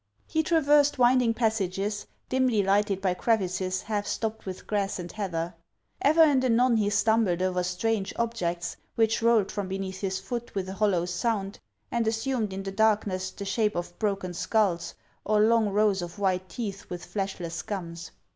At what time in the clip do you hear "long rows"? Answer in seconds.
15.41-16.01